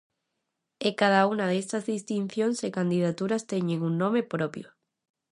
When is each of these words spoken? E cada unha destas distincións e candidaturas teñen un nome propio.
E 0.87 0.89
cada 0.99 1.21
unha 1.31 1.49
destas 1.53 1.83
distincións 1.93 2.57
e 2.67 2.69
candidaturas 2.77 3.45
teñen 3.51 3.79
un 3.89 3.93
nome 4.03 4.21
propio. 4.33 4.67